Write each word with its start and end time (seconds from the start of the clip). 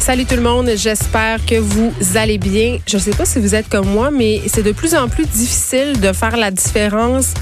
Salut 0.00 0.24
tout 0.24 0.34
le 0.34 0.40
monde, 0.40 0.70
j'espère 0.76 1.44
que 1.44 1.56
vous 1.56 1.92
allez 2.14 2.38
bien. 2.38 2.78
Je 2.86 2.96
ne 2.96 3.02
sais 3.02 3.10
pas 3.10 3.26
si 3.26 3.38
vous 3.38 3.54
êtes 3.54 3.68
comme 3.68 3.86
moi, 3.86 4.10
mais 4.10 4.40
c'est 4.46 4.62
de 4.62 4.72
plus 4.72 4.94
en 4.94 5.08
plus 5.08 5.26
difficile 5.26 6.00
de 6.00 6.12
faire 6.14 6.38
la 6.38 6.50
différence 6.50 7.34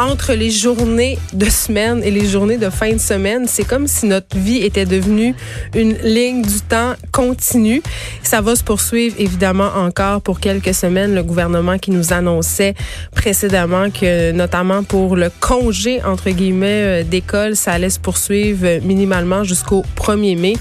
entre 0.00 0.32
les 0.32 0.50
journées 0.50 1.16
de 1.32 1.44
semaine 1.46 2.02
et 2.02 2.10
les 2.10 2.26
journées 2.26 2.58
de 2.58 2.70
fin 2.70 2.92
de 2.92 2.98
semaine. 2.98 3.44
C'est 3.46 3.64
comme 3.64 3.86
si 3.86 4.06
notre 4.06 4.36
vie 4.36 4.58
était 4.58 4.84
devenue 4.84 5.34
une 5.76 5.96
ligne 6.02 6.42
du 6.42 6.60
temps 6.60 6.94
continue. 7.12 7.80
Ça 8.24 8.40
va 8.40 8.56
se 8.56 8.64
poursuivre 8.64 9.14
évidemment 9.18 9.70
encore 9.76 10.22
pour 10.22 10.40
quelques 10.40 10.74
semaines. 10.74 11.14
Le 11.14 11.22
gouvernement 11.22 11.78
qui 11.78 11.92
nous 11.92 12.12
annonçait 12.12 12.74
précédemment 13.14 13.90
que 13.90 14.32
notamment 14.32 14.82
pour 14.82 15.14
le 15.14 15.30
congé 15.40 16.02
entre 16.02 16.30
guillemets 16.30 17.02
euh, 17.02 17.04
d'école, 17.04 17.54
ça 17.54 17.72
allait 17.72 17.90
se 17.90 18.00
poursuivre 18.00 18.80
minimalement 18.82 19.44
jusqu'au 19.44 19.84
1er 19.96 20.36
mai. 20.36 20.54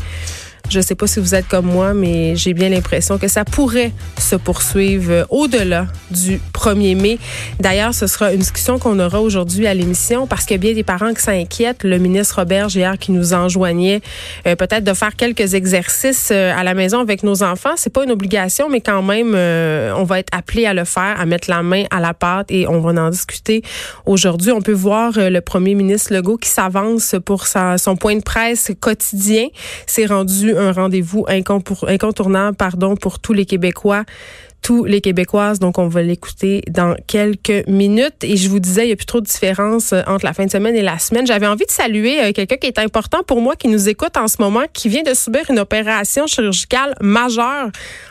Je 0.71 0.77
ne 0.77 0.83
sais 0.83 0.95
pas 0.95 1.05
si 1.05 1.19
vous 1.19 1.35
êtes 1.35 1.49
comme 1.49 1.65
moi, 1.65 1.93
mais 1.93 2.37
j'ai 2.37 2.53
bien 2.53 2.69
l'impression 2.69 3.17
que 3.17 3.27
ça 3.27 3.43
pourrait 3.43 3.91
se 4.17 4.37
poursuivre 4.37 5.11
euh, 5.11 5.25
au-delà 5.29 5.87
du 6.11 6.39
1er 6.61 6.95
mai. 6.95 7.17
D'ailleurs, 7.59 7.93
ce 7.93 8.05
sera 8.05 8.31
une 8.33 8.39
discussion 8.39 8.77
qu'on 8.77 8.99
aura 8.99 9.19
aujourd'hui 9.19 9.65
à 9.65 9.73
l'émission 9.73 10.27
parce 10.27 10.45
qu'il 10.45 10.55
y 10.55 10.59
a 10.59 10.61
bien 10.61 10.73
des 10.73 10.83
parents 10.83 11.13
qui 11.13 11.21
s'inquiètent. 11.21 11.83
Le 11.83 11.97
ministre 11.97 12.35
Robert 12.37 12.67
hier 12.67 12.97
qui 12.99 13.11
nous 13.11 13.33
enjoignait 13.33 14.01
euh, 14.45 14.55
peut-être 14.55 14.83
de 14.83 14.93
faire 14.93 15.15
quelques 15.15 15.55
exercices 15.55 16.29
euh, 16.31 16.53
à 16.55 16.63
la 16.63 16.75
maison 16.75 16.99
avec 16.99 17.23
nos 17.23 17.41
enfants. 17.41 17.73
C'est 17.77 17.91
pas 17.91 18.03
une 18.03 18.11
obligation, 18.11 18.69
mais 18.69 18.81
quand 18.81 19.01
même, 19.01 19.33
on 19.33 20.03
va 20.03 20.19
être 20.19 20.29
appelé 20.31 20.65
à 20.65 20.73
le 20.73 20.85
faire, 20.85 21.19
à 21.19 21.25
mettre 21.25 21.49
la 21.49 21.63
main 21.63 21.85
à 21.89 21.99
la 21.99 22.13
pâte 22.13 22.51
et 22.51 22.67
on 22.67 22.79
va 22.79 23.01
en 23.01 23.09
discuter 23.09 23.63
aujourd'hui. 24.05 24.51
On 24.51 24.61
peut 24.61 24.71
voir 24.71 25.13
le 25.15 25.39
premier 25.39 25.73
ministre 25.73 26.13
Legault 26.13 26.37
qui 26.37 26.49
s'avance 26.49 27.15
pour 27.25 27.47
sa, 27.47 27.77
son 27.77 27.95
point 27.95 28.15
de 28.15 28.21
presse 28.21 28.71
quotidien. 28.79 29.47
C'est 29.87 30.05
rendu 30.05 30.55
un 30.55 30.71
rendez-vous 30.71 31.25
incontournable 31.27 32.55
pardon, 32.55 32.95
pour 32.95 33.19
tous 33.19 33.33
les 33.33 33.45
Québécois 33.45 34.03
tous 34.61 34.85
les 34.85 35.01
Québécoises. 35.01 35.59
Donc, 35.59 35.77
on 35.79 35.87
va 35.87 36.01
l'écouter 36.01 36.61
dans 36.69 36.95
quelques 37.07 37.67
minutes. 37.67 38.23
Et 38.23 38.37
je 38.37 38.49
vous 38.49 38.59
disais, 38.59 38.83
il 38.83 38.87
n'y 38.87 38.93
a 38.93 38.95
plus 38.95 39.05
trop 39.05 39.21
de 39.21 39.25
différence 39.25 39.93
euh, 39.93 40.01
entre 40.07 40.25
la 40.25 40.33
fin 40.33 40.45
de 40.45 40.51
semaine 40.51 40.75
et 40.75 40.81
la 40.81 40.99
semaine. 40.99 41.25
J'avais 41.25 41.47
envie 41.47 41.65
de 41.65 41.71
saluer 41.71 42.23
euh, 42.23 42.31
quelqu'un 42.31 42.57
qui 42.57 42.67
est 42.67 42.79
important 42.79 43.23
pour 43.23 43.41
moi, 43.41 43.55
qui 43.55 43.67
nous 43.67 43.89
écoute 43.89 44.17
en 44.17 44.27
ce 44.27 44.37
moment, 44.39 44.63
qui 44.71 44.89
vient 44.89 45.03
de 45.03 45.13
subir 45.13 45.41
une 45.49 45.59
opération 45.59 46.27
chirurgicale 46.27 46.95
majeure. 47.01 47.69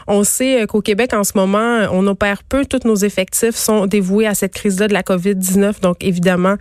On 0.09 0.25
sait 0.25 0.63
euh, 0.63 0.67
qu'au 0.67 0.81
Québec, 0.81 1.15
en 1.15 1.23
ce 1.23 1.33
moment, 1.37 1.87
on 1.93 2.07
opère 2.09 2.43
peu. 2.43 2.65
Tous 2.65 2.81
nos 2.85 2.97
effectifs 2.97 3.55
sont 3.55 3.87
dévoués 3.87 4.27
à 4.27 4.35
cette 4.35 4.55
crise-là 4.55 4.89
de 4.89 4.93
la 4.93 5.03
COVID-19. 5.03 5.81
Donc, 5.81 5.97
évidemment, 6.01 6.57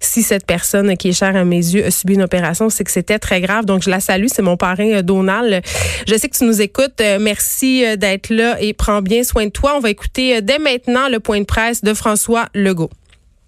si 0.00 0.22
cette 0.22 0.46
personne 0.46 0.96
qui 0.96 1.08
est 1.08 1.12
chère 1.12 1.34
à 1.34 1.44
mes 1.44 1.56
yeux 1.56 1.84
a 1.84 1.90
subi 1.90 2.14
une 2.14 2.22
opération, 2.22 2.70
c'est 2.70 2.84
que 2.84 2.92
c'était 2.92 3.18
très 3.18 3.40
grave. 3.40 3.64
Donc, 3.64 3.82
je 3.82 3.90
la 3.90 4.00
salue. 4.00 4.26
C'est 4.32 4.42
mon 4.42 4.56
parrain 4.56 5.02
Donald. 5.02 5.62
Je 6.06 6.14
sais 6.16 6.28
que 6.28 6.36
tu 6.36 6.44
nous 6.44 6.60
écoutes. 6.60 7.02
Merci 7.20 7.84
d'être 7.96 8.30
là 8.30 8.60
et 8.60 8.72
prends 8.72 9.02
bien 9.02 9.24
soin 9.24 9.31
de 9.40 9.50
toi. 9.50 9.74
On 9.76 9.80
va 9.80 9.90
écouter 9.90 10.36
euh, 10.36 10.40
dès 10.40 10.58
maintenant 10.58 11.08
le 11.08 11.20
point 11.20 11.40
de 11.40 11.44
presse 11.44 11.82
de 11.82 11.94
François 11.94 12.46
Legault. 12.54 12.90